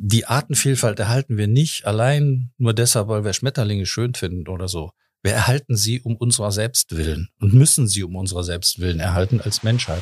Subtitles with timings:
[0.00, 4.92] die Artenvielfalt erhalten wir nicht allein nur deshalb, weil wir Schmetterlinge schön finden oder so.
[5.24, 9.40] Wir erhalten sie um unserer selbst willen und müssen sie um unserer selbst willen erhalten
[9.40, 10.00] als Menschheit.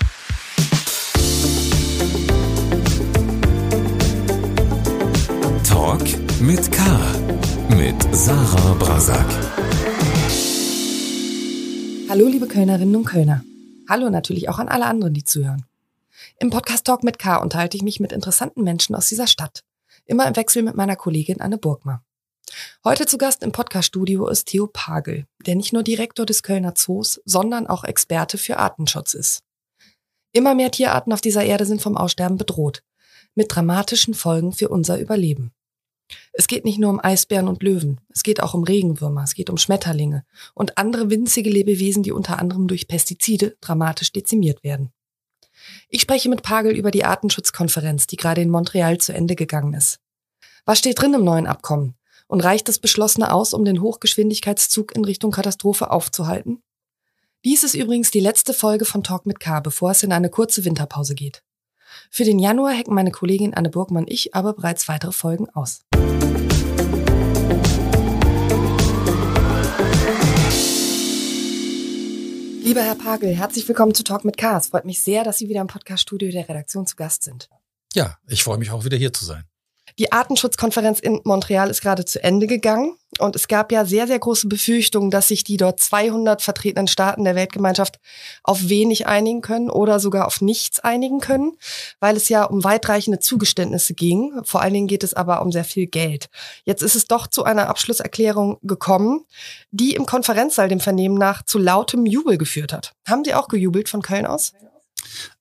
[5.65, 6.03] Talk
[6.41, 6.83] mit K.
[7.75, 9.27] Mit Sarah Brasak.
[12.11, 13.43] Hallo, liebe Kölnerinnen und Kölner.
[13.89, 15.65] Hallo natürlich auch an alle anderen, die zuhören.
[16.39, 19.63] Im Podcast Talk mit K unterhalte ich mich mit interessanten Menschen aus dieser Stadt.
[20.09, 22.05] Immer im Wechsel mit meiner Kollegin Anne Burgmer.
[22.85, 27.21] Heute zu Gast im Podcaststudio ist Theo Pagel, der nicht nur Direktor des Kölner Zoos,
[27.25, 29.43] sondern auch Experte für Artenschutz ist.
[30.33, 32.85] Immer mehr Tierarten auf dieser Erde sind vom Aussterben bedroht,
[33.35, 35.51] mit dramatischen Folgen für unser Überleben.
[36.33, 39.51] Es geht nicht nur um Eisbären und Löwen, es geht auch um Regenwürmer, es geht
[39.51, 44.93] um Schmetterlinge und andere winzige Lebewesen, die unter anderem durch Pestizide dramatisch dezimiert werden.
[45.89, 49.99] Ich spreche mit Pagel über die Artenschutzkonferenz, die gerade in Montreal zu Ende gegangen ist.
[50.65, 51.95] Was steht drin im neuen Abkommen?
[52.29, 56.61] Und reicht das Beschlossene aus, um den Hochgeschwindigkeitszug in Richtung Katastrophe aufzuhalten?
[57.45, 60.65] Dies ist übrigens die letzte Folge von Talk mit K, bevor es in eine kurze
[60.65, 61.45] Winterpause geht.
[62.11, 65.83] Für den Januar hecken meine Kollegin Anne Burgmann und ich aber bereits weitere Folgen aus.
[72.67, 74.57] Lieber Herr Pagel, herzlich willkommen zu Talk mit K.
[74.57, 77.49] Es freut mich sehr, dass Sie wieder im Podcaststudio der Redaktion zu Gast sind.
[77.95, 79.45] Ja, ich freue mich auch wieder hier zu sein.
[79.99, 84.19] Die Artenschutzkonferenz in Montreal ist gerade zu Ende gegangen und es gab ja sehr, sehr
[84.19, 87.99] große Befürchtungen, dass sich die dort 200 vertretenen Staaten der Weltgemeinschaft
[88.43, 91.53] auf wenig einigen können oder sogar auf nichts einigen können,
[91.99, 94.33] weil es ja um weitreichende Zugeständnisse ging.
[94.45, 96.29] Vor allen Dingen geht es aber um sehr viel Geld.
[96.65, 99.25] Jetzt ist es doch zu einer Abschlusserklärung gekommen,
[99.71, 102.93] die im Konferenzsaal dem Vernehmen nach zu lautem Jubel geführt hat.
[103.09, 104.53] Haben Sie auch gejubelt von Köln aus?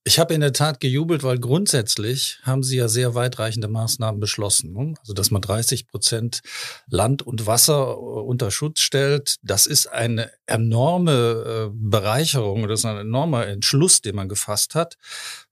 [0.04, 4.72] Ich habe in der Tat gejubelt, weil grundsätzlich haben sie ja sehr weitreichende Maßnahmen beschlossen.
[4.74, 4.94] Ne?
[5.00, 6.42] Also, dass man 30 Prozent
[6.88, 12.86] Land und Wasser äh, unter Schutz stellt, das ist eine enorme äh, Bereicherung, das ist
[12.86, 14.96] ein enormer Entschluss, den man gefasst hat.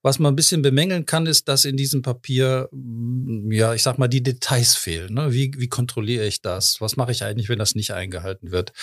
[0.03, 3.97] Was man ein bisschen bemängeln kann, ist, dass in diesem Papier, mm, ja, ich sag
[3.97, 5.13] mal, die Details fehlen.
[5.13, 5.33] Ne?
[5.33, 6.81] Wie, wie kontrolliere ich das?
[6.81, 8.73] Was mache ich eigentlich, wenn das nicht eingehalten wird?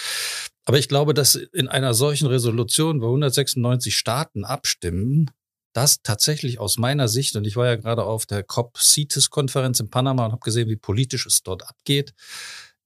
[0.64, 5.30] Aber ich glaube, dass in einer solchen Resolution, wo 196 Staaten abstimmen,
[5.72, 10.24] das tatsächlich aus meiner Sicht, und ich war ja gerade auf der COP-CITES-Konferenz in Panama
[10.24, 12.14] und habe gesehen, wie politisch es dort abgeht,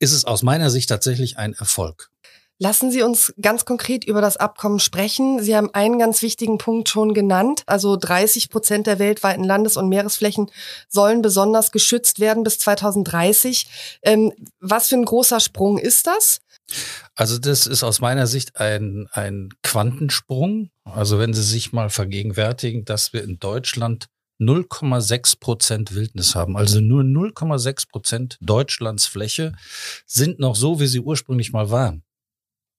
[0.01, 2.11] ist es aus meiner Sicht tatsächlich ein Erfolg.
[2.59, 5.43] Lassen Sie uns ganz konkret über das Abkommen sprechen.
[5.43, 7.63] Sie haben einen ganz wichtigen Punkt schon genannt.
[7.67, 10.51] Also 30 Prozent der weltweiten Landes- und Meeresflächen
[10.89, 13.99] sollen besonders geschützt werden bis 2030.
[14.03, 16.41] Ähm, was für ein großer Sprung ist das?
[17.15, 20.71] Also das ist aus meiner Sicht ein, ein Quantensprung.
[20.85, 24.07] Also wenn Sie sich mal vergegenwärtigen, dass wir in Deutschland
[24.41, 26.57] 0,6 Prozent Wildnis haben.
[26.57, 29.53] Also nur 0,6 Prozent Deutschlands Fläche
[30.07, 32.03] sind noch so, wie sie ursprünglich mal waren.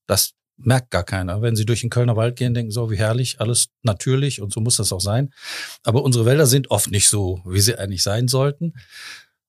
[0.06, 1.42] Das merkt gar keiner.
[1.42, 4.60] Wenn Sie durch den Kölner Wald gehen, denken so, wie herrlich, alles natürlich und so
[4.60, 5.32] muss das auch sein.
[5.82, 8.74] Aber unsere Wälder sind oft nicht so, wie sie eigentlich sein sollten.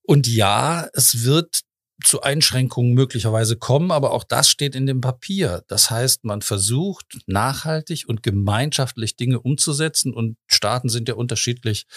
[0.02, 1.62] Und ja, es wird
[2.04, 5.64] zu Einschränkungen möglicherweise kommen, aber auch das steht in dem Papier.
[5.68, 11.88] Das heißt, man versucht nachhaltig und gemeinschaftlich Dinge umzusetzen und Staaten sind ja unterschiedlich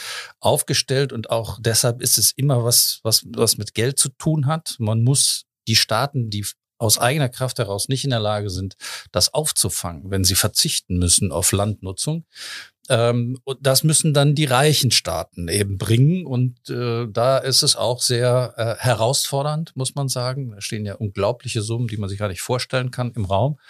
[0.41, 4.77] aufgestellt und auch deshalb ist es immer was, was, was mit Geld zu tun hat.
[4.79, 6.47] Man muss die Staaten, die
[6.81, 8.77] aus eigener Kraft heraus nicht in der Lage sind,
[9.13, 12.25] das aufzufangen, wenn sie verzichten müssen auf Landnutzung,
[12.91, 16.27] ähm, und das müssen dann die reichen Staaten eben bringen.
[16.27, 20.51] Und äh, da ist es auch sehr äh, herausfordernd, muss man sagen.
[20.51, 23.61] Da stehen ja unglaubliche Summen, die man sich gar nicht vorstellen kann im Raum.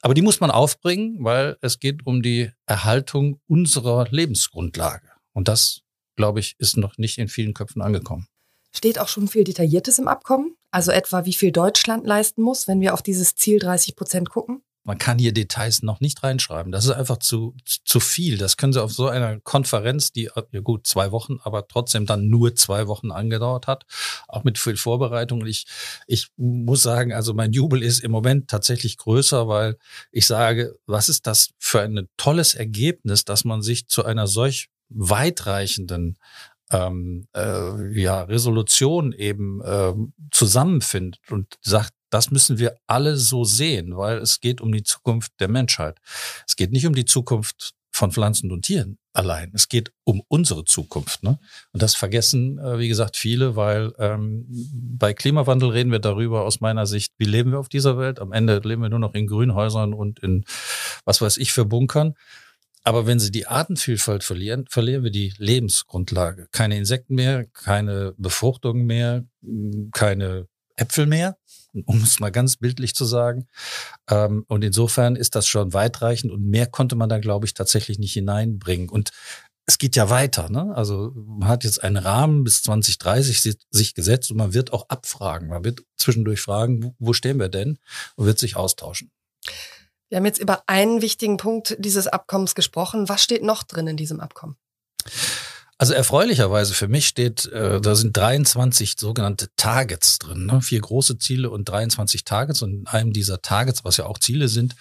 [0.00, 5.08] Aber die muss man aufbringen, weil es geht um die Erhaltung unserer Lebensgrundlage.
[5.32, 5.80] Und das,
[6.14, 8.28] glaube ich, ist noch nicht in vielen Köpfen angekommen.
[8.74, 10.56] Steht auch schon viel Detailliertes im Abkommen?
[10.70, 14.62] Also etwa, wie viel Deutschland leisten muss, wenn wir auf dieses Ziel 30 Prozent gucken?
[14.88, 16.72] Man kann hier Details noch nicht reinschreiben.
[16.72, 18.38] Das ist einfach zu, zu viel.
[18.38, 22.28] Das können Sie auf so einer Konferenz, die ja gut zwei Wochen, aber trotzdem dann
[22.28, 23.84] nur zwei Wochen angedauert hat,
[24.28, 25.44] auch mit viel Vorbereitung.
[25.44, 25.66] Ich,
[26.06, 29.76] ich muss sagen, also mein Jubel ist im Moment tatsächlich größer, weil
[30.10, 34.70] ich sage, was ist das für ein tolles Ergebnis, dass man sich zu einer solch
[34.88, 36.16] weitreichenden
[36.70, 39.94] ähm, äh, ja, Resolution eben äh,
[40.30, 45.32] zusammenfindet und sagt, das müssen wir alle so sehen, weil es geht um die Zukunft
[45.40, 45.98] der Menschheit.
[46.46, 49.50] Es geht nicht um die Zukunft von Pflanzen und Tieren allein.
[49.52, 51.24] Es geht um unsere Zukunft.
[51.24, 51.38] Ne?
[51.72, 56.60] Und das vergessen, äh, wie gesagt, viele, weil ähm, bei Klimawandel reden wir darüber aus
[56.60, 58.20] meiner Sicht, wie leben wir auf dieser Welt.
[58.20, 60.44] Am Ende leben wir nur noch in Grünhäusern und in
[61.04, 62.14] was weiß ich für Bunkern.
[62.88, 66.48] Aber wenn sie die Artenvielfalt verlieren, verlieren wir die Lebensgrundlage.
[66.52, 69.26] Keine Insekten mehr, keine Befruchtung mehr,
[69.92, 71.36] keine Äpfel mehr,
[71.84, 73.46] um es mal ganz bildlich zu sagen.
[74.08, 77.98] Ähm, und insofern ist das schon weitreichend und mehr konnte man da, glaube ich, tatsächlich
[77.98, 78.88] nicht hineinbringen.
[78.88, 79.10] Und
[79.66, 80.48] es geht ja weiter.
[80.48, 80.74] Ne?
[80.74, 85.48] Also man hat jetzt einen Rahmen bis 2030 sich gesetzt und man wird auch abfragen.
[85.48, 87.76] Man wird zwischendurch fragen, wo stehen wir denn?
[88.16, 89.10] Und wird sich austauschen.
[90.08, 93.08] Wir haben jetzt über einen wichtigen Punkt dieses Abkommens gesprochen.
[93.08, 94.56] Was steht noch drin in diesem Abkommen?
[95.76, 100.60] Also erfreulicherweise für mich steht, äh, da sind 23 sogenannte Targets drin, ne?
[100.60, 104.48] vier große Ziele und 23 Targets und in einem dieser Targets, was ja auch Ziele
[104.48, 104.74] sind,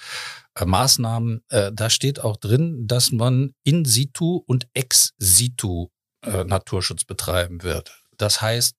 [0.55, 5.89] äh, Maßnahmen, äh, da steht auch drin, dass man in situ und ex situ
[6.25, 8.01] äh, Naturschutz betreiben wird.
[8.17, 8.75] Das heißt,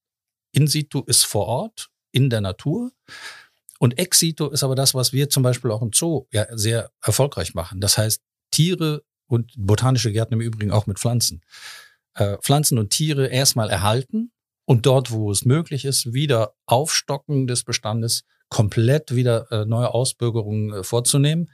[0.51, 2.91] in situ ist vor Ort, in der Natur.
[3.79, 6.91] Und ex situ ist aber das, was wir zum Beispiel auch im Zoo ja sehr
[7.01, 7.81] erfolgreich machen.
[7.81, 8.21] Das heißt,
[8.51, 11.43] Tiere und botanische Gärten im Übrigen auch mit Pflanzen
[12.19, 14.33] äh, Pflanzen und Tiere erstmal erhalten
[14.65, 20.73] und dort, wo es möglich ist, wieder Aufstocken des Bestandes, komplett wieder äh, neue Ausbürgerungen
[20.73, 21.51] äh, vorzunehmen.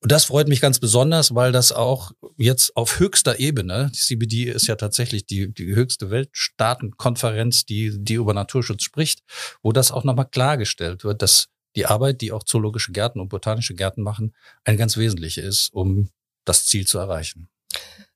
[0.00, 4.44] Und das freut mich ganz besonders, weil das auch jetzt auf höchster Ebene, die CBD
[4.50, 9.20] ist ja tatsächlich die, die höchste Weltstaatenkonferenz, die, die über Naturschutz spricht,
[9.62, 11.46] wo das auch nochmal klargestellt wird, dass
[11.76, 14.34] die Arbeit, die auch zoologische Gärten und botanische Gärten machen,
[14.64, 16.10] eine ganz wesentliche ist, um
[16.44, 17.48] das Ziel zu erreichen.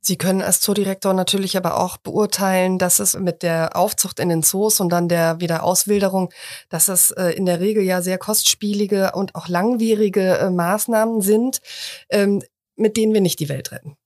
[0.01, 4.43] Sie können als Zoodirektor natürlich aber auch beurteilen, dass es mit der Aufzucht in den
[4.43, 6.33] Zoos und dann der Wiederauswilderung,
[6.69, 11.61] dass es äh, in der Regel ja sehr kostspielige und auch langwierige äh, Maßnahmen sind,
[12.11, 12.43] ähm,
[12.77, 13.97] mit denen wir nicht die Welt retten.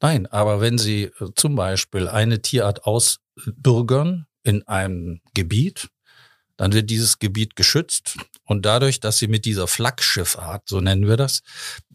[0.00, 5.88] Nein, aber wenn Sie äh, zum Beispiel eine Tierart ausbürgern in einem Gebiet,
[6.56, 11.16] dann wird dieses Gebiet geschützt und dadurch, dass Sie mit dieser Flaggschiffart, so nennen wir
[11.16, 11.42] das,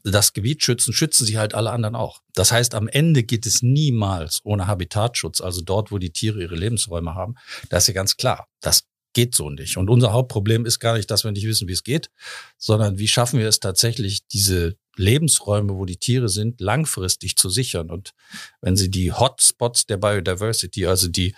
[0.03, 2.21] das Gebiet schützen, schützen sie halt alle anderen auch.
[2.33, 6.55] Das heißt, am Ende geht es niemals ohne Habitatschutz, also dort, wo die Tiere ihre
[6.55, 7.35] Lebensräume haben.
[7.69, 8.47] Das ist ja ganz klar.
[8.61, 9.77] Das geht so nicht.
[9.77, 12.09] Und unser Hauptproblem ist gar nicht, dass wir nicht wissen, wie es geht,
[12.57, 17.89] sondern wie schaffen wir es tatsächlich, diese Lebensräume, wo die Tiere sind, langfristig zu sichern.
[17.89, 18.13] Und
[18.61, 21.35] wenn Sie die Hotspots der Biodiversity, also die,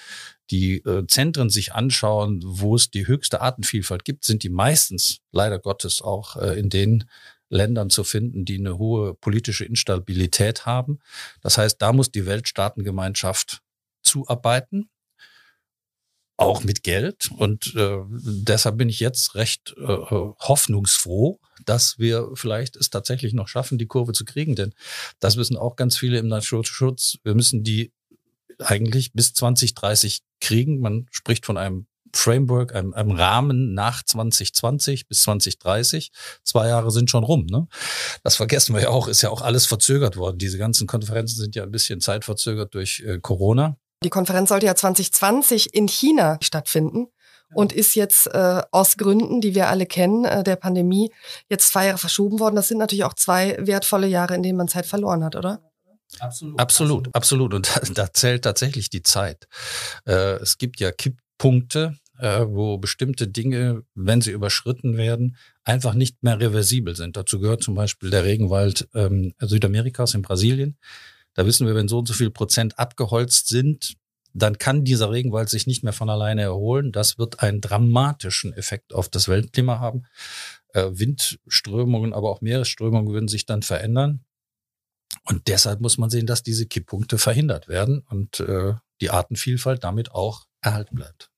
[0.51, 5.59] die äh, Zentren sich anschauen, wo es die höchste Artenvielfalt gibt, sind die meistens leider
[5.59, 7.05] Gottes auch äh, in den
[7.49, 10.99] Ländern zu finden, die eine hohe politische Instabilität haben.
[11.41, 13.61] Das heißt, da muss die Weltstaatengemeinschaft
[14.01, 14.89] zuarbeiten,
[16.37, 17.29] auch mit Geld.
[17.37, 23.47] Und äh, deshalb bin ich jetzt recht äh, hoffnungsfroh, dass wir vielleicht es tatsächlich noch
[23.47, 24.55] schaffen, die Kurve zu kriegen.
[24.55, 24.73] Denn
[25.19, 27.17] das wissen auch ganz viele im Naturschutz.
[27.23, 27.91] Wir müssen die
[28.59, 30.79] eigentlich bis 2030 kriegen.
[30.79, 36.11] Man spricht von einem Framework, einem, einem Rahmen nach 2020 bis 2030.
[36.43, 37.45] Zwei Jahre sind schon rum.
[37.47, 37.67] Ne?
[38.23, 40.37] Das vergessen wir ja auch, ist ja auch alles verzögert worden.
[40.37, 43.77] Diese ganzen Konferenzen sind ja ein bisschen zeitverzögert durch äh, Corona.
[44.03, 47.07] Die Konferenz sollte ja 2020 in China stattfinden
[47.53, 51.11] und ist jetzt äh, aus Gründen, die wir alle kennen, äh, der Pandemie,
[51.49, 52.55] jetzt zwei Jahre verschoben worden.
[52.55, 55.61] Das sind natürlich auch zwei wertvolle Jahre, in denen man Zeit verloren hat, oder?
[56.19, 57.53] Absolut, absolut, absolut.
[57.53, 59.47] Und da, da zählt tatsächlich die Zeit.
[60.05, 66.21] Äh, es gibt ja Kipppunkte, äh, wo bestimmte Dinge, wenn sie überschritten werden, einfach nicht
[66.23, 67.17] mehr reversibel sind.
[67.17, 70.77] Dazu gehört zum Beispiel der Regenwald ähm, Südamerikas in Brasilien.
[71.33, 73.95] Da wissen wir, wenn so und so viel Prozent abgeholzt sind,
[74.33, 76.91] dann kann dieser Regenwald sich nicht mehr von alleine erholen.
[76.91, 80.05] Das wird einen dramatischen Effekt auf das Weltklima haben.
[80.69, 84.25] Äh, Windströmungen, aber auch Meeresströmungen würden sich dann verändern.
[85.25, 90.11] Und deshalb muss man sehen, dass diese Kipppunkte verhindert werden und äh, die Artenvielfalt damit
[90.11, 91.29] auch erhalten bleibt.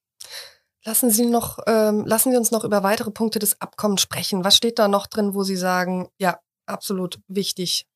[0.86, 4.44] Lassen Sie noch, ähm, lassen Sie uns noch über weitere Punkte des Abkommens sprechen.
[4.44, 7.88] Was steht da noch drin, wo Sie sagen, ja, absolut wichtig?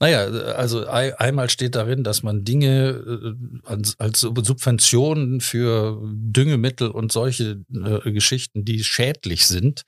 [0.00, 3.34] Naja, also einmal steht darin, dass man Dinge
[3.66, 9.82] äh, als, Subventionen für Düngemittel und solche äh, Geschichten, die schädlich sind,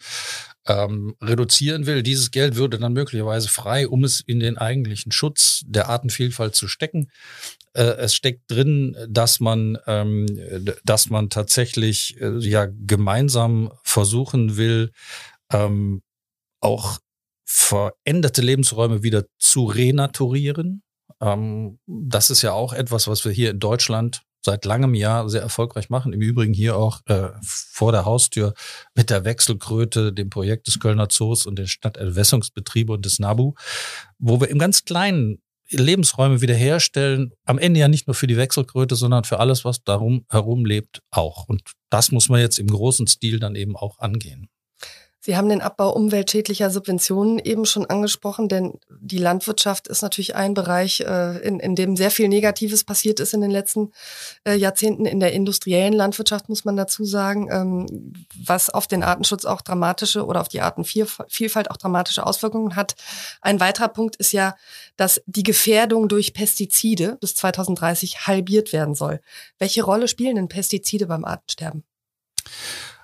[0.66, 2.02] ähm, reduzieren will.
[2.02, 6.68] Dieses Geld würde dann möglicherweise frei, um es in den eigentlichen Schutz der Artenvielfalt zu
[6.68, 7.10] stecken.
[7.74, 10.26] Äh, es steckt drin, dass man, ähm,
[10.84, 14.90] dass man tatsächlich äh, ja gemeinsam versuchen will,
[15.52, 16.02] ähm,
[16.60, 16.98] auch
[17.50, 20.82] veränderte Lebensräume wieder zu renaturieren.
[21.20, 25.40] Ähm, das ist ja auch etwas, was wir hier in Deutschland seit langem Jahr sehr
[25.40, 26.12] erfolgreich machen.
[26.12, 28.52] Im Übrigen hier auch äh, vor der Haustür
[28.94, 33.54] mit der Wechselkröte, dem Projekt des Kölner Zoos und der Stadtentwässerungsbetriebe und des NABU,
[34.18, 35.40] wo wir im ganz kleinen
[35.70, 40.26] Lebensräume wiederherstellen, am Ende ja nicht nur für die Wechselkröte, sondern für alles, was darum
[40.28, 41.48] herum lebt, auch.
[41.48, 44.48] Und das muss man jetzt im großen Stil dann eben auch angehen.
[45.28, 50.54] Sie haben den Abbau umweltschädlicher Subventionen eben schon angesprochen, denn die Landwirtschaft ist natürlich ein
[50.54, 53.92] Bereich, äh, in, in dem sehr viel Negatives passiert ist in den letzten
[54.44, 55.04] äh, Jahrzehnten.
[55.04, 60.24] In der industriellen Landwirtschaft muss man dazu sagen, ähm, was auf den Artenschutz auch dramatische
[60.24, 62.94] oder auf die Artenvielfalt auch dramatische Auswirkungen hat.
[63.42, 64.56] Ein weiterer Punkt ist ja,
[64.96, 69.20] dass die Gefährdung durch Pestizide bis 2030 halbiert werden soll.
[69.58, 71.84] Welche Rolle spielen denn Pestizide beim Artensterben?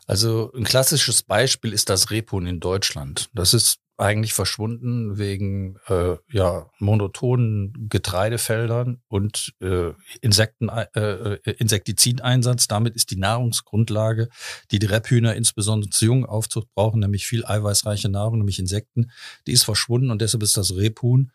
[0.06, 3.30] Also ein klassisches Beispiel ist das Rebhuhn in Deutschland.
[3.32, 12.66] Das ist eigentlich verschwunden wegen äh, ja, monotonen Getreidefeldern und äh, Insekten, äh, äh, Insektizideinsatz.
[12.66, 14.28] Damit ist die Nahrungsgrundlage,
[14.72, 19.12] die die Rebhühner insbesondere zur Jungaufzucht brauchen, nämlich viel eiweißreiche Nahrung, nämlich Insekten,
[19.46, 21.30] die ist verschwunden und deshalb ist das Rebhuhn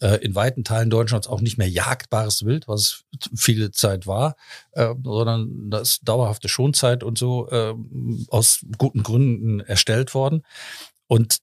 [0.00, 4.36] in weiten Teilen Deutschlands auch nicht mehr jagdbares Wild, was viele Zeit war,
[4.72, 7.74] äh, sondern das dauerhafte Schonzeit und so äh,
[8.28, 10.44] aus guten Gründen erstellt worden.
[11.06, 11.38] Und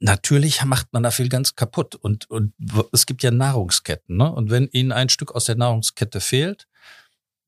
[0.00, 1.94] natürlich macht man da viel ganz kaputt.
[1.94, 2.52] Und, und
[2.92, 4.16] es gibt ja Nahrungsketten.
[4.16, 4.30] Ne?
[4.30, 6.68] Und wenn Ihnen ein Stück aus der Nahrungskette fehlt,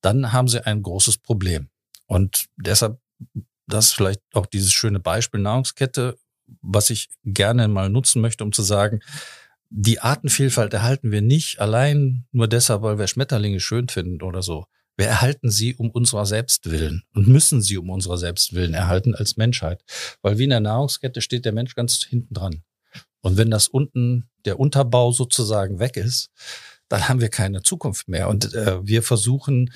[0.00, 1.68] dann haben Sie ein großes Problem.
[2.06, 2.98] Und deshalb,
[3.66, 6.18] das ist vielleicht auch dieses schöne Beispiel Nahrungskette,
[6.62, 9.00] was ich gerne mal nutzen möchte, um zu sagen,
[9.70, 14.66] die Artenvielfalt erhalten wir nicht allein nur deshalb, weil wir Schmetterlinge schön finden oder so.
[14.96, 19.14] Wir erhalten sie um unserer selbst willen und müssen sie um unserer selbst willen erhalten
[19.14, 19.82] als Menschheit.
[20.20, 22.62] Weil wie in der Nahrungskette steht der Mensch ganz hinten dran.
[23.22, 26.30] Und wenn das unten, der Unterbau sozusagen weg ist,
[26.88, 28.28] dann haben wir keine Zukunft mehr.
[28.28, 29.72] Und äh, wir versuchen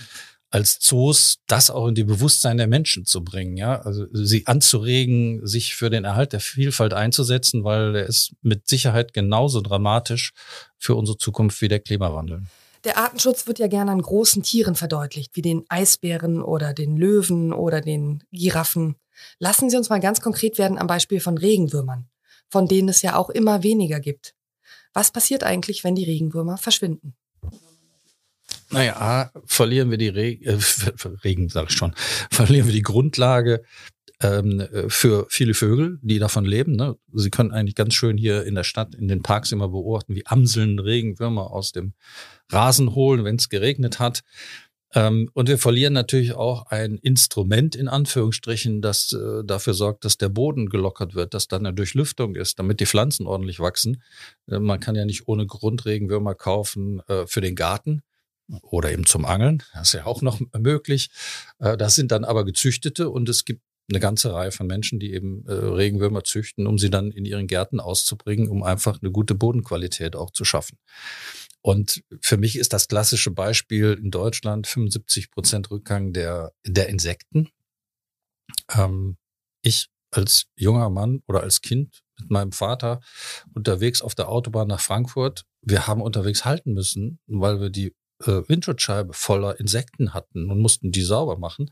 [0.55, 5.45] als Zoos das auch in die Bewusstsein der Menschen zu bringen, ja, also sie anzuregen,
[5.45, 10.33] sich für den Erhalt der Vielfalt einzusetzen, weil er ist mit Sicherheit genauso dramatisch
[10.79, 12.45] für unsere Zukunft wie der Klimawandel.
[12.85, 17.53] Der Artenschutz wird ja gerne an großen Tieren verdeutlicht, wie den Eisbären oder den Löwen
[17.53, 18.95] oder den Giraffen.
[19.41, 22.07] Lassen Sie uns mal ganz konkret werden am Beispiel von Regenwürmern,
[22.49, 24.35] von denen es ja auch immer weniger gibt.
[24.93, 27.17] Was passiert eigentlich, wenn die Regenwürmer verschwinden?
[28.75, 30.59] Naja, A, verlieren wir die Re äh,
[31.25, 31.95] Regen, sag ich schon,
[32.31, 33.63] verlieren wir die Grundlage
[34.21, 36.73] ähm, für viele Vögel, die davon leben.
[36.73, 36.97] Ne?
[37.13, 40.27] Sie können eigentlich ganz schön hier in der Stadt, in den Parks immer beobachten, wie
[40.27, 41.93] Amseln Regenwürmer aus dem
[42.51, 44.23] Rasen holen, wenn es geregnet hat.
[44.93, 50.19] Ähm, und wir verlieren natürlich auch ein Instrument in Anführungsstrichen, das äh, dafür sorgt, dass
[50.19, 54.03] der Boden gelockert wird, dass dann eine Durchlüftung ist, damit die Pflanzen ordentlich wachsen.
[54.49, 58.03] Äh, man kann ja nicht ohne Grund Regenwürmer kaufen äh, für den Garten
[58.63, 59.63] oder eben zum Angeln.
[59.73, 61.11] Das ist ja auch noch möglich.
[61.59, 65.13] Äh, das sind dann aber gezüchtete und es gibt eine ganze Reihe von Menschen, die
[65.13, 69.35] eben äh, Regenwürmer züchten, um sie dann in ihren Gärten auszubringen, um einfach eine gute
[69.35, 70.79] Bodenqualität auch zu schaffen.
[71.61, 77.49] Und für mich ist das klassische Beispiel in Deutschland 75 Prozent Rückgang der, der Insekten.
[78.75, 79.17] Ähm,
[79.63, 83.01] ich als junger Mann oder als Kind mit meinem Vater
[83.55, 85.45] unterwegs auf der Autobahn nach Frankfurt.
[85.63, 87.95] Wir haben unterwegs halten müssen, weil wir die
[88.27, 91.71] äh, Windschutzscheibe voller Insekten hatten und mussten die sauber machen.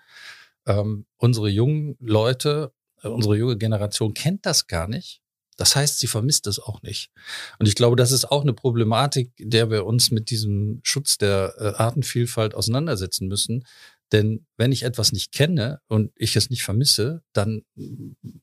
[0.67, 5.21] Ähm, unsere jungen Leute, äh, unsere junge Generation kennt das gar nicht.
[5.57, 7.11] Das heißt, sie vermisst es auch nicht.
[7.59, 11.55] Und ich glaube, das ist auch eine Problematik, der wir uns mit diesem Schutz der
[11.59, 13.65] äh, Artenvielfalt auseinandersetzen müssen.
[14.13, 17.63] Denn wenn ich etwas nicht kenne und ich es nicht vermisse, dann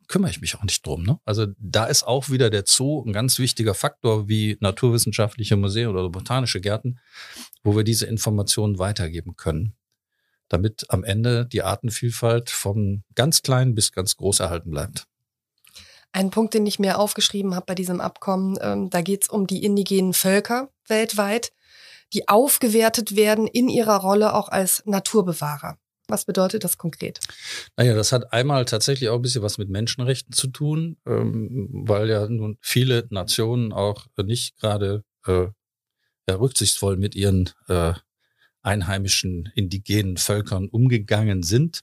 [0.08, 1.04] kümmere ich mich auch nicht drum.
[1.04, 1.20] Ne?
[1.26, 6.10] Also da ist auch wieder der Zoo ein ganz wichtiger Faktor wie naturwissenschaftliche Museen oder
[6.10, 7.00] botanische Gärten,
[7.64, 9.76] wo wir diese Informationen weitergeben können,
[10.48, 15.06] damit am Ende die Artenvielfalt vom ganz klein bis ganz groß erhalten bleibt.
[16.12, 19.46] Ein Punkt, den ich mir aufgeschrieben habe bei diesem Abkommen, ähm, da geht es um
[19.46, 21.52] die indigenen Völker weltweit
[22.14, 25.78] die aufgewertet werden in ihrer Rolle auch als Naturbewahrer.
[26.08, 27.20] Was bedeutet das konkret?
[27.78, 32.10] Naja, das hat einmal tatsächlich auch ein bisschen was mit Menschenrechten zu tun, ähm, weil
[32.10, 35.48] ja nun viele Nationen auch nicht gerade äh,
[36.28, 37.94] rücksichtsvoll mit ihren äh,
[38.62, 41.82] einheimischen indigenen Völkern umgegangen sind.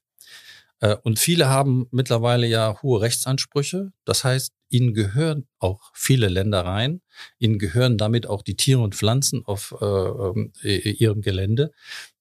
[0.80, 3.92] Äh, und viele haben mittlerweile ja hohe Rechtsansprüche.
[4.04, 7.02] Das heißt, ihnen gehören auch viele Ländereien.
[7.38, 11.73] Ihnen gehören damit auch die Tiere und Pflanzen auf äh, ähm, ihrem Gelände.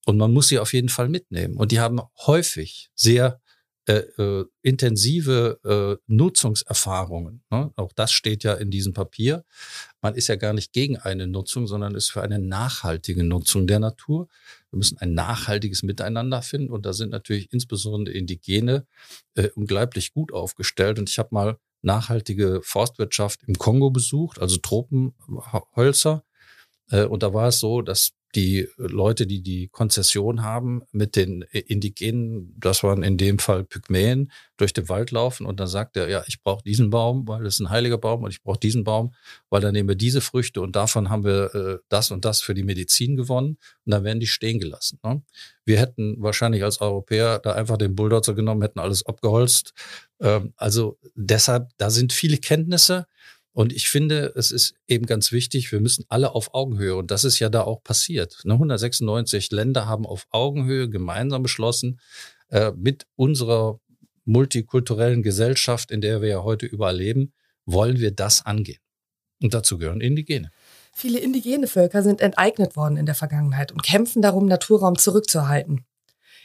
[0.06, 1.58] Und man muss sie auf jeden Fall mitnehmen.
[1.58, 3.42] Und die haben häufig sehr
[3.88, 7.44] äh, äh, intensive äh, Nutzungserfahrungen.
[7.52, 7.72] Ne?
[7.76, 9.46] Auch das steht ja in diesem Papier.
[10.02, 13.78] Man ist ja gar nicht gegen eine Nutzung, sondern ist für eine nachhaltige Nutzung der
[13.78, 14.28] Natur.
[14.72, 18.88] Wir müssen ein nachhaltiges Miteinander finden und da sind natürlich insbesondere Indigene
[19.36, 20.98] äh, unglaublich gut aufgestellt.
[20.98, 26.24] Und ich habe mal nachhaltige Forstwirtschaft im Kongo besucht, also Tropenhölzer.
[26.90, 31.42] Äh, und da war es so, dass die Leute, die die Konzession haben, mit den
[31.42, 36.10] Indigenen, das waren in dem Fall Pygmäen, durch den Wald laufen und dann sagt er,
[36.10, 38.84] ja, ich brauche diesen Baum, weil das ist ein heiliger Baum und ich brauche diesen
[38.84, 39.14] Baum,
[39.50, 42.54] weil dann nehmen wir diese Früchte und davon haben wir äh, das und das für
[42.54, 45.00] die Medizin gewonnen und dann werden die stehen gelassen.
[45.04, 45.22] Ne?
[45.66, 49.74] Wir hätten wahrscheinlich als Europäer da einfach den Bulldozer genommen, hätten alles abgeholzt.
[50.22, 53.08] Ähm, also deshalb, da sind viele Kenntnisse.
[53.56, 57.24] Und ich finde, es ist eben ganz wichtig, wir müssen alle auf Augenhöhe, und das
[57.24, 58.42] ist ja da auch passiert.
[58.44, 62.02] 196 ne, Länder haben auf Augenhöhe gemeinsam beschlossen,
[62.50, 63.80] äh, mit unserer
[64.26, 67.32] multikulturellen Gesellschaft, in der wir ja heute überall leben,
[67.66, 68.82] wollen wir das angehen.
[69.42, 70.52] Und dazu gehören Indigene.
[70.94, 75.86] Viele indigene Völker sind enteignet worden in der Vergangenheit und kämpfen darum, Naturraum zurückzuerhalten.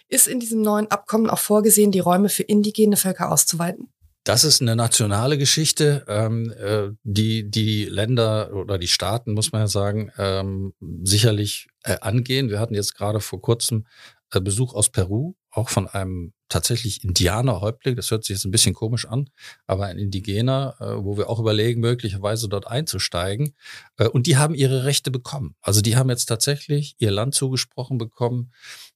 [0.07, 3.89] Ist in diesem neuen Abkommen auch vorgesehen, die Räume für indigene Völker auszuweiten?
[4.25, 9.63] Das ist eine nationale Geschichte, ähm, äh, die die Länder oder die Staaten, muss man
[9.63, 12.51] ja sagen, ähm, sicherlich äh, angehen.
[12.51, 13.87] Wir hatten jetzt gerade vor kurzem
[14.33, 17.97] äh, Besuch aus Peru, auch von einem tatsächlich Indianerhäuptling.
[17.97, 19.31] Das hört sich jetzt ein bisschen komisch an,
[19.67, 23.55] aber ein Indigener, äh, wo wir auch überlegen, möglicherweise dort einzusteigen.
[23.97, 25.55] Äh, und die haben ihre Rechte bekommen.
[25.63, 28.53] Also die haben jetzt tatsächlich ihr Land zugesprochen bekommen.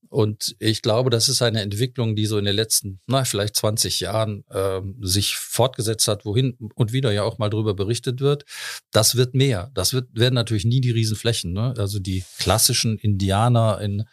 [0.09, 4.01] Und ich glaube, das ist eine Entwicklung, die so in den letzten, na, vielleicht 20
[4.01, 8.45] Jahren äh, sich fortgesetzt hat, wohin und wieder ja auch mal drüber berichtet wird.
[8.93, 9.71] Das wird mehr.
[9.75, 11.53] Das wird, werden natürlich nie die Riesenflächen.
[11.53, 11.75] Ne?
[11.79, 14.05] Also die klassischen Indianer in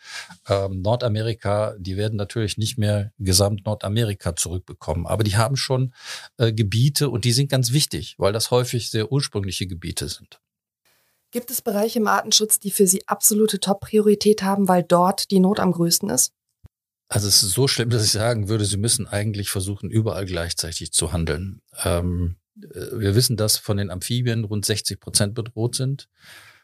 [0.47, 5.05] ähm, Nordamerika, die werden natürlich nicht mehr gesamt Nordamerika zurückbekommen.
[5.05, 5.93] Aber die haben schon
[6.37, 10.39] äh, Gebiete und die sind ganz wichtig, weil das häufig sehr ursprüngliche Gebiete sind.
[11.31, 15.59] Gibt es Bereiche im Artenschutz, die für Sie absolute Top-Priorität haben, weil dort die Not
[15.59, 16.33] am größten ist?
[17.07, 20.91] Also es ist so schlimm, dass ich sagen würde, Sie müssen eigentlich versuchen, überall gleichzeitig
[20.91, 21.61] zu handeln.
[21.83, 26.07] Ähm, äh, wir wissen, dass von den Amphibien rund 60 Prozent bedroht sind.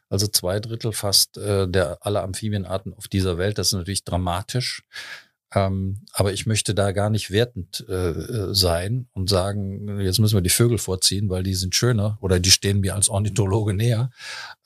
[0.10, 3.58] Also zwei Drittel fast äh, der aller Amphibienarten auf dieser Welt.
[3.58, 4.84] Das ist natürlich dramatisch.
[5.54, 10.36] Ähm, aber ich möchte da gar nicht wertend äh, äh, sein und sagen, jetzt müssen
[10.36, 14.12] wir die Vögel vorziehen, weil die sind schöner oder die stehen mir als Ornithologe näher,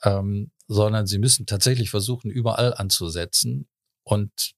[0.02, 3.68] ähm, sondern sie müssen tatsächlich versuchen, überall anzusetzen.
[4.02, 4.54] Und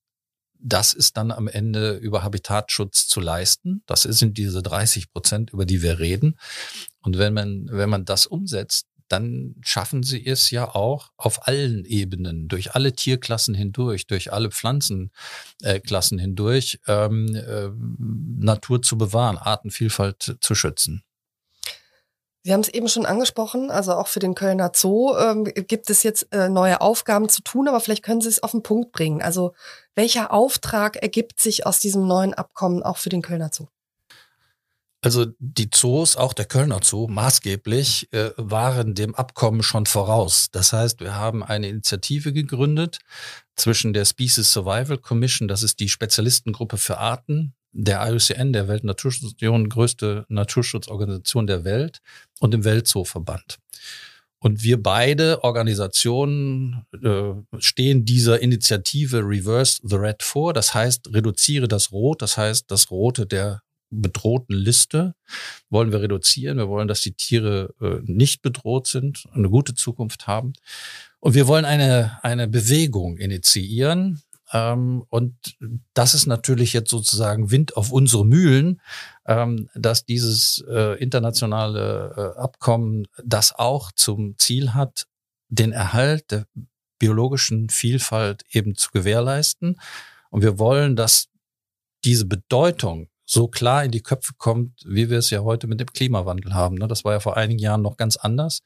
[0.58, 3.82] das ist dann am Ende über Habitatschutz zu leisten.
[3.84, 6.38] Das sind diese 30 Prozent, über die wir reden.
[7.02, 11.84] Und wenn man, wenn man das umsetzt, dann schaffen sie es ja auch auf allen
[11.84, 20.38] Ebenen, durch alle Tierklassen hindurch, durch alle Pflanzenklassen hindurch, ähm, äh, Natur zu bewahren, Artenvielfalt
[20.40, 21.04] zu schützen.
[22.42, 26.02] Sie haben es eben schon angesprochen, also auch für den Kölner Zoo ähm, gibt es
[26.02, 29.22] jetzt äh, neue Aufgaben zu tun, aber vielleicht können Sie es auf den Punkt bringen.
[29.22, 29.54] Also
[29.94, 33.68] welcher Auftrag ergibt sich aus diesem neuen Abkommen auch für den Kölner Zoo?
[35.04, 40.48] Also die Zoos, auch der Kölner Zoo maßgeblich, äh, waren dem Abkommen schon voraus.
[40.50, 43.00] Das heißt, wir haben eine Initiative gegründet
[43.54, 49.68] zwischen der Species Survival Commission, das ist die Spezialistengruppe für Arten, der IUCN, der Weltnaturschutzorganisation,
[49.68, 51.98] größte Naturschutzorganisation der Welt
[52.40, 53.58] und dem Weltzooverband.
[54.38, 60.54] Und wir beide Organisationen äh, stehen dieser Initiative Reverse the Red vor.
[60.54, 63.63] Das heißt, reduziere das Rot, das heißt das Rote der
[64.00, 65.14] bedrohten Liste
[65.70, 66.58] wollen wir reduzieren.
[66.58, 70.52] Wir wollen, dass die Tiere äh, nicht bedroht sind, eine gute Zukunft haben.
[71.20, 74.22] Und wir wollen eine, eine Bewegung initiieren.
[74.52, 75.34] Ähm, und
[75.94, 78.80] das ist natürlich jetzt sozusagen Wind auf unsere Mühlen,
[79.26, 85.06] ähm, dass dieses äh, internationale äh, Abkommen das auch zum Ziel hat,
[85.48, 86.46] den Erhalt der
[86.98, 89.80] biologischen Vielfalt eben zu gewährleisten.
[90.30, 91.28] Und wir wollen, dass
[92.04, 95.92] diese Bedeutung so klar in die Köpfe kommt, wie wir es ja heute mit dem
[95.92, 96.76] Klimawandel haben.
[96.76, 96.88] Ne?
[96.88, 98.60] Das war ja vor einigen Jahren noch ganz anders.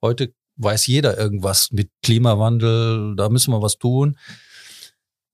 [0.00, 4.16] Heute weiß jeder irgendwas mit Klimawandel, da müssen wir was tun.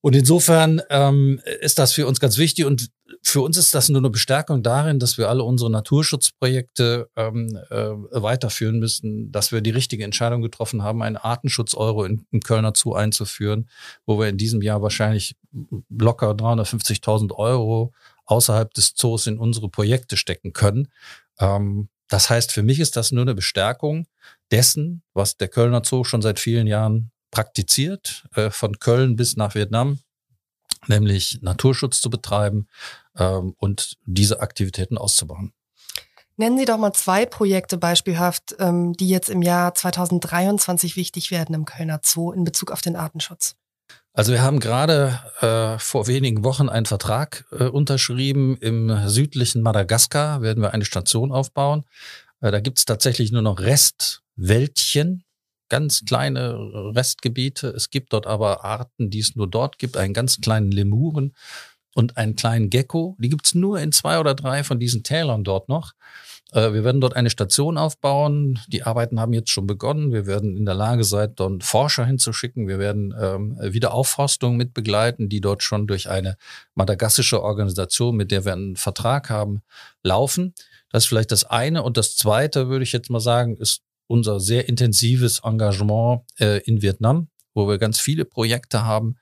[0.02, 2.90] Und insofern ähm, ist das für uns ganz wichtig und
[3.22, 7.90] für uns ist das nur eine Bestärkung darin, dass wir alle unsere Naturschutzprojekte ähm, äh,
[8.10, 12.94] weiterführen müssen, dass wir die richtige Entscheidung getroffen haben, einen Artenschutz-Euro in, in Kölner Zoo
[12.94, 13.68] einzuführen,
[14.06, 15.36] wo wir in diesem Jahr wahrscheinlich
[15.90, 17.92] locker 350.000 Euro
[18.30, 20.88] außerhalb des Zoos in unsere Projekte stecken können.
[21.38, 24.06] Ähm, das heißt, für mich ist das nur eine Bestärkung
[24.50, 29.54] dessen, was der Kölner Zoo schon seit vielen Jahren praktiziert, äh, von Köln bis nach
[29.54, 29.98] Vietnam,
[30.88, 32.66] nämlich Naturschutz zu betreiben
[33.16, 35.52] ähm, und diese Aktivitäten auszubauen.
[36.36, 41.54] Nennen Sie doch mal zwei Projekte beispielhaft, ähm, die jetzt im Jahr 2023 wichtig werden
[41.54, 43.56] im Kölner Zoo in Bezug auf den Artenschutz.
[44.12, 48.56] Also wir haben gerade äh, vor wenigen Wochen einen Vertrag äh, unterschrieben.
[48.56, 51.84] Im südlichen Madagaskar werden wir eine Station aufbauen.
[52.40, 55.24] Äh, da gibt es tatsächlich nur noch Restwäldchen.
[55.68, 56.56] ganz kleine
[56.94, 57.68] Restgebiete.
[57.68, 61.36] Es gibt dort aber Arten, die es nur dort gibt, einen ganz kleinen Lemuren
[61.94, 63.16] und einen kleinen Gecko.
[63.20, 65.92] Die gibt's nur in zwei oder drei von diesen Tälern dort noch.
[66.52, 68.58] Äh, wir werden dort eine Station aufbauen.
[68.68, 70.12] Die Arbeiten haben jetzt schon begonnen.
[70.12, 72.68] Wir werden in der Lage sein, dort Forscher hinzuschicken.
[72.68, 76.36] Wir werden ähm, Wiederaufforstung mit begleiten, die dort schon durch eine
[76.74, 79.62] madagassische Organisation, mit der wir einen Vertrag haben,
[80.02, 80.54] laufen.
[80.90, 81.82] Das ist vielleicht das eine.
[81.82, 86.82] Und das zweite, würde ich jetzt mal sagen, ist unser sehr intensives Engagement äh, in
[86.82, 89.16] Vietnam, wo wir ganz viele Projekte haben,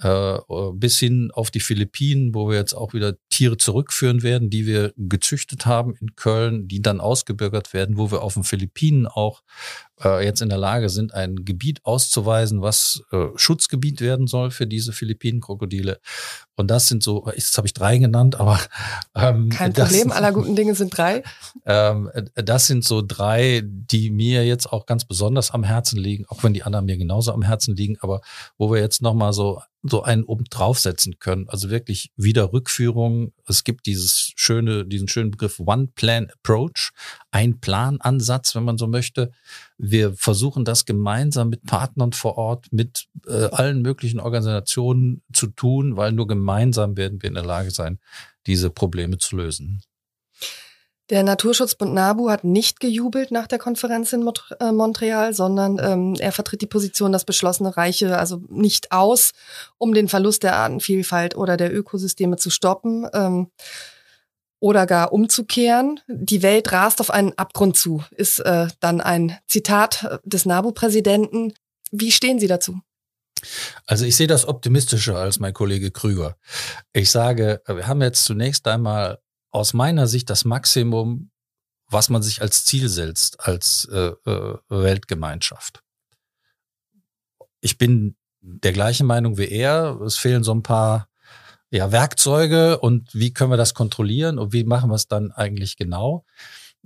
[0.00, 0.38] äh,
[0.74, 4.92] bis hin auf die Philippinen, wo wir jetzt auch wieder Tiere zurückführen werden, die wir
[4.96, 9.42] gezüchtet haben in Köln, die dann ausgebürgert werden, wo wir auf den Philippinen auch
[10.04, 14.66] äh, jetzt in der Lage sind, ein Gebiet auszuweisen, was äh, Schutzgebiet werden soll für
[14.66, 16.00] diese Philippinen-Krokodile.
[16.56, 18.60] Und das sind so, jetzt habe ich drei genannt, aber
[19.14, 21.22] ähm, kein Problem, das, aller guten Dinge sind drei.
[21.64, 26.42] Ähm, das sind so drei, die mir jetzt auch ganz besonders am Herzen liegen, auch
[26.42, 28.20] wenn die anderen mir genauso am Herzen liegen, aber
[28.58, 31.48] wo wir jetzt nochmal so so einen oben draufsetzen können.
[31.48, 33.32] Also wirklich wieder Rückführung.
[33.46, 36.92] Es gibt dieses schöne, diesen schönen Begriff One Plan Approach,
[37.32, 39.32] ein Planansatz, wenn man so möchte.
[39.78, 45.96] Wir versuchen das gemeinsam mit Partnern vor Ort, mit äh, allen möglichen Organisationen zu tun,
[45.96, 47.98] weil nur gemeinsam werden wir in der Lage sein,
[48.46, 49.82] diese Probleme zu lösen.
[51.10, 54.26] Der Naturschutzbund NABU hat nicht gejubelt nach der Konferenz in
[54.60, 59.32] äh, Montreal, sondern ähm, er vertritt die Position, dass beschlossene Reiche also nicht aus,
[59.78, 63.06] um den Verlust der Artenvielfalt oder der Ökosysteme zu stoppen.
[63.12, 63.48] Ähm,
[64.62, 65.98] oder gar umzukehren.
[66.06, 71.52] Die Welt rast auf einen Abgrund zu, ist äh, dann ein Zitat des NABU-Präsidenten.
[71.90, 72.80] Wie stehen Sie dazu?
[73.86, 76.36] Also ich sehe das optimistischer als mein Kollege Krüger.
[76.92, 79.18] Ich sage, wir haben jetzt zunächst einmal
[79.50, 81.32] aus meiner Sicht das Maximum,
[81.88, 85.82] was man sich als Ziel setzt, als äh, äh, Weltgemeinschaft.
[87.60, 90.00] Ich bin der gleichen Meinung wie er.
[90.02, 91.08] Es fehlen so ein paar
[91.72, 95.76] ja, Werkzeuge und wie können wir das kontrollieren und wie machen wir es dann eigentlich
[95.76, 96.24] genau.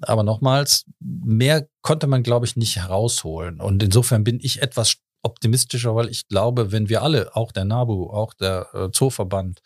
[0.01, 3.61] Aber nochmals, mehr konnte man, glaube ich, nicht herausholen.
[3.61, 8.11] Und insofern bin ich etwas optimistischer, weil ich glaube, wenn wir alle, auch der NABU,
[8.11, 9.61] auch der äh, Zooverband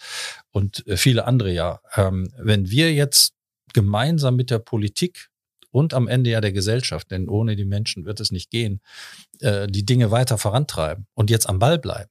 [0.52, 3.34] und äh, viele andere ja, ähm, wenn wir jetzt
[3.74, 5.28] gemeinsam mit der Politik
[5.70, 8.80] und am Ende ja der Gesellschaft, denn ohne die Menschen wird es nicht gehen,
[9.40, 12.10] äh, die Dinge weiter vorantreiben und jetzt am Ball bleiben,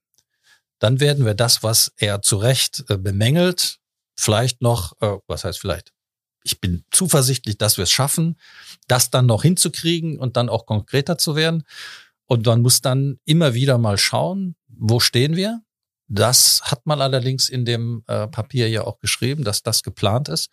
[0.79, 3.77] dann werden wir das, was er zu Recht äh, bemängelt,
[4.17, 5.91] vielleicht noch, äh, was heißt vielleicht,
[6.43, 8.37] ich bin zuversichtlich, dass wir es schaffen,
[8.87, 11.63] das dann noch hinzukriegen und dann auch konkreter zu werden.
[12.25, 15.61] Und man muss dann immer wieder mal schauen, wo stehen wir?
[16.07, 20.49] Das hat man allerdings in dem äh, Papier ja auch geschrieben, dass das geplant ist.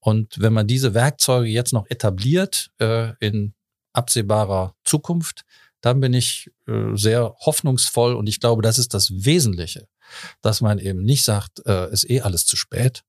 [0.00, 3.54] Und wenn man diese Werkzeuge jetzt noch etabliert äh, in
[3.92, 5.44] absehbarer Zukunft,
[5.80, 9.88] dann bin ich äh, sehr hoffnungsvoll und ich glaube, das ist das Wesentliche,
[10.42, 13.04] dass man eben nicht sagt, äh, ist eh alles zu spät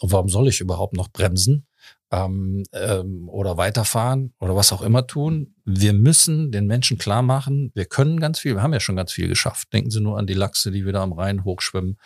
[0.00, 1.66] und warum soll ich überhaupt noch bremsen
[2.12, 5.54] ähm, ähm, oder weiterfahren oder was auch immer tun.
[5.64, 9.12] Wir müssen den Menschen klar machen, wir können ganz viel, wir haben ja schon ganz
[9.12, 9.72] viel geschafft.
[9.72, 11.98] Denken Sie nur an die Lachse, die wieder am Rhein hochschwimmen,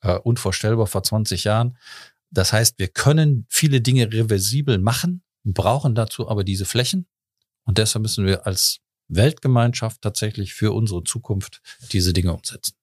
[0.00, 1.78] äh, unvorstellbar vor 20 Jahren.
[2.30, 7.06] Das heißt, wir können viele Dinge reversibel machen, brauchen dazu aber diese Flächen.
[7.64, 11.60] Und deshalb müssen wir als Weltgemeinschaft tatsächlich für unsere Zukunft
[11.92, 12.74] diese Dinge umsetzen.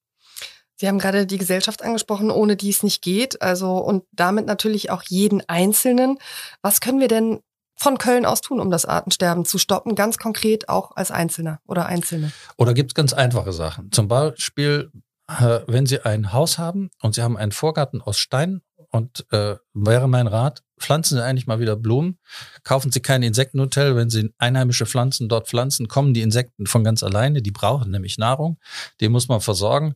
[0.80, 3.42] Sie haben gerade die Gesellschaft angesprochen, ohne die es nicht geht.
[3.42, 6.18] Also und damit natürlich auch jeden Einzelnen.
[6.62, 7.42] Was können wir denn
[7.76, 9.96] von Köln aus tun, um das Artensterben zu stoppen?
[9.96, 12.32] Ganz konkret auch als Einzelner oder Einzelne.
[12.58, 13.92] Oder gibt es ganz einfache Sachen?
[13.92, 14.90] Zum Beispiel,
[15.28, 19.58] äh, wenn Sie ein Haus haben und Sie haben einen Vorgarten aus Stein und äh,
[19.74, 22.18] wäre mein Rat, pflanzen Sie eigentlich mal wieder Blumen.
[22.64, 23.96] Kaufen Sie kein Insektenhotel.
[23.96, 27.42] Wenn Sie einheimische Pflanzen dort pflanzen, kommen die Insekten von ganz alleine.
[27.42, 28.58] Die brauchen nämlich Nahrung.
[29.00, 29.96] Die muss man versorgen.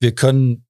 [0.00, 0.64] Wir können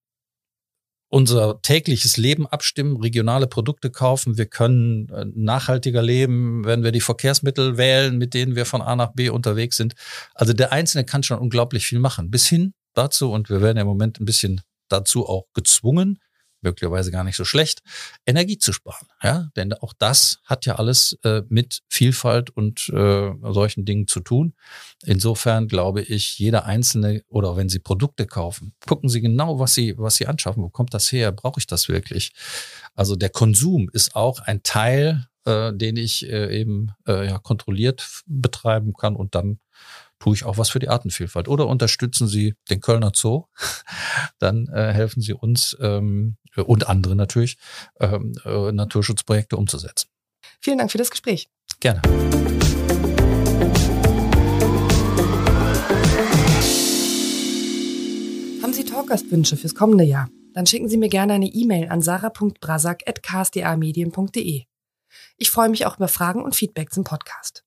[1.12, 4.38] unser tägliches Leben abstimmen, regionale Produkte kaufen.
[4.38, 8.96] Wir können äh, nachhaltiger leben, wenn wir die Verkehrsmittel wählen, mit denen wir von A
[8.96, 9.94] nach B unterwegs sind.
[10.34, 12.30] Also der Einzelne kann schon unglaublich viel machen.
[12.30, 16.18] Bis hin dazu, und wir werden im Moment ein bisschen dazu auch gezwungen,
[16.62, 17.82] möglicherweise gar nicht so schlecht,
[18.26, 19.06] Energie zu sparen.
[19.22, 24.20] Ja, denn auch das hat ja alles äh, mit Vielfalt und äh, solchen Dingen zu
[24.20, 24.54] tun.
[25.04, 29.94] Insofern glaube ich, jeder Einzelne oder wenn Sie Produkte kaufen, gucken Sie genau, was Sie,
[29.98, 30.62] was Sie anschaffen.
[30.62, 31.32] Wo kommt das her?
[31.32, 32.32] Brauche ich das wirklich?
[32.94, 38.22] Also der Konsum ist auch ein Teil, äh, den ich äh, eben äh, ja, kontrolliert
[38.26, 39.58] betreiben kann und dann
[40.22, 41.48] tue ich auch was für die Artenvielfalt.
[41.48, 43.46] Oder unterstützen Sie den Kölner Zoo,
[44.38, 47.56] dann äh, helfen Sie uns ähm, und andere natürlich
[48.00, 50.08] ähm, äh, Naturschutzprojekte umzusetzen.
[50.60, 51.48] Vielen Dank für das Gespräch.
[51.80, 52.02] Gerne.
[58.62, 60.28] Haben Sie Talkgastwünsche fürs kommende Jahr?
[60.54, 64.64] Dann schicken Sie mir gerne eine E-Mail an sarah.brasak.ksdamedien.de.
[65.36, 67.64] Ich freue mich auch über Fragen und Feedback zum Podcast.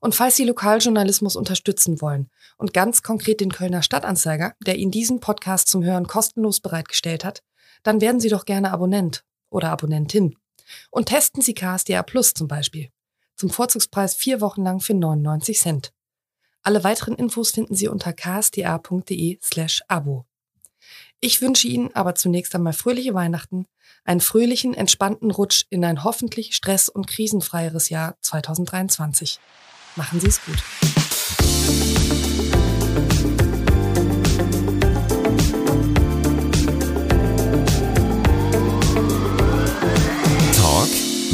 [0.00, 5.20] Und falls Sie Lokaljournalismus unterstützen wollen und ganz konkret den Kölner Stadtanzeiger, der Ihnen diesen
[5.20, 7.42] Podcast zum Hören kostenlos bereitgestellt hat,
[7.82, 10.36] dann werden Sie doch gerne Abonnent oder Abonnentin.
[10.90, 12.90] Und testen Sie KSDA Plus zum Beispiel.
[13.36, 15.92] Zum Vorzugspreis vier Wochen lang für 99 Cent.
[16.62, 20.26] Alle weiteren Infos finden Sie unter ksda.de slash abo.
[21.20, 23.66] Ich wünsche Ihnen aber zunächst einmal fröhliche Weihnachten,
[24.04, 29.38] einen fröhlichen, entspannten Rutsch in ein hoffentlich stress- und krisenfreieres Jahr 2023.
[29.96, 31.01] Machen Sie es gut.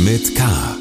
[0.09, 0.78] Mit K.